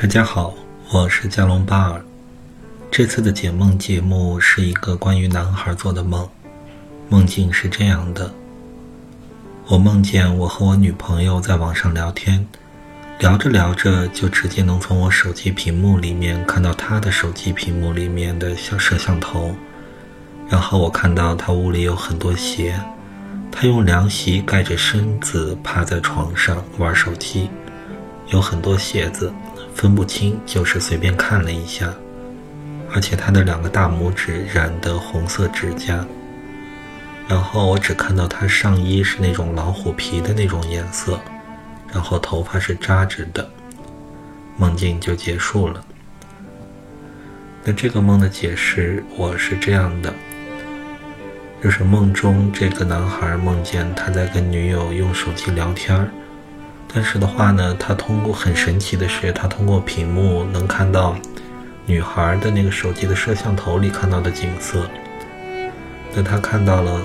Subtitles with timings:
[0.00, 0.54] 大家好，
[0.92, 2.00] 我是加隆巴尔。
[2.88, 6.28] 这次的解梦节目是一个关于男孩做的梦，
[7.08, 8.32] 梦境是这样的：
[9.66, 12.46] 我梦见我和我女朋友在网上聊天，
[13.18, 19.52] 聊着聊着就直接能从我手机屏幕里面看到她的手机屏幕里面的小摄像头，
[20.48, 22.80] 然后我看到她屋里有很多鞋，
[23.50, 27.50] 她用凉席盖着身子趴在床上玩手机，
[28.28, 29.32] 有很多鞋子。
[29.78, 31.94] 分不清，就是随便看了一下，
[32.92, 36.04] 而且他的两个大拇指染的红色指甲，
[37.28, 41.20] 然后我只看到他上衣是那种老虎皮的那种颜色，
[41.92, 43.48] 然后头发是扎着的，
[44.56, 45.80] 梦境就结束了。
[47.62, 50.12] 那这个梦的解释我是这样的，
[51.62, 56.08] 就是梦中这个男孩梦见他在跟女友用手机聊天儿。
[56.92, 61.14] 但是的话呢，他通过很神奇的是，他通过屏幕能看到
[61.84, 64.88] 女孩的那个手机的摄像头里看到的景色。
[66.14, 67.00] 那他看到了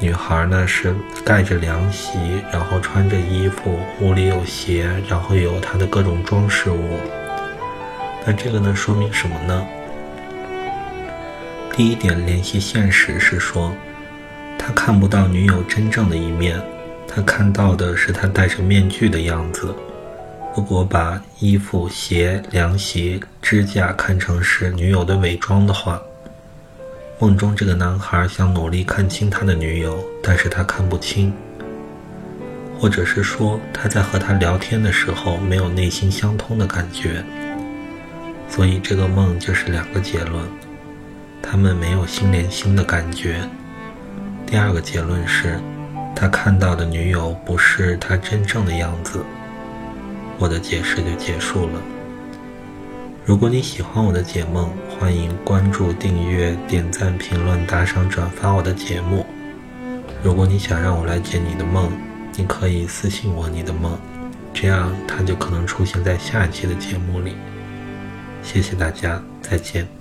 [0.00, 0.94] 女孩呢是
[1.24, 2.18] 盖着凉席，
[2.50, 6.98] 然后穿着衣服，屋里有鞋，然后有她的各种装饰物。
[8.24, 9.66] 那这个呢说明什么呢？
[11.76, 13.72] 第一点联系现实是说，
[14.58, 16.60] 他看不到女友真正的一面。
[17.10, 19.74] 他看到的是他戴着面具的样子。
[20.54, 26.00] 如果把衣服、鞋、凉鞋、指甲看成是女友的伪装的话，
[27.18, 31.32] 梦中这个男孩想努力看清他的女友，但是他看不清，
[32.78, 37.24] 或者是说他在和他聊天的时候没有内心相通的感觉。
[38.48, 40.44] 所以这个梦就是两个结论：
[41.40, 43.40] 他们没有心连心的感觉。
[44.46, 45.58] 第二个结论是。
[46.20, 49.24] 他看到的女友不是他真正的样子，
[50.36, 51.80] 我的解释就结束了。
[53.24, 59.24] 如果你喜欢我的解梦，欢迎关注、订阅、点赞、评论、打赏、转发我的节目。
[60.20, 61.88] 如果你想让我来解你的梦，
[62.34, 63.96] 你可以私信我你的梦，
[64.52, 67.36] 这样它就可能出现在下一期的节目里。
[68.42, 69.97] 谢谢大家，再见。